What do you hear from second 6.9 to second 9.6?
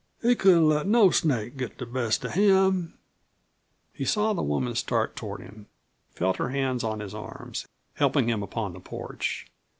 his arms, helping him upon the porch.